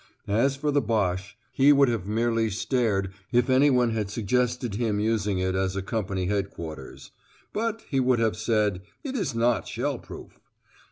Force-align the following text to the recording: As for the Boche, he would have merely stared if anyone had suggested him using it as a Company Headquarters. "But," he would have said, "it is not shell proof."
As 0.27 0.55
for 0.55 0.71
the 0.71 0.81
Boche, 0.81 1.37
he 1.53 1.71
would 1.71 1.87
have 1.87 2.07
merely 2.07 2.49
stared 2.49 3.13
if 3.31 3.51
anyone 3.51 3.91
had 3.91 4.09
suggested 4.09 4.73
him 4.73 4.99
using 4.99 5.37
it 5.37 5.53
as 5.53 5.75
a 5.75 5.83
Company 5.83 6.25
Headquarters. 6.25 7.11
"But," 7.53 7.83
he 7.87 7.99
would 7.99 8.17
have 8.17 8.35
said, 8.35 8.81
"it 9.03 9.13
is 9.15 9.35
not 9.35 9.67
shell 9.67 9.99
proof." 9.99 10.39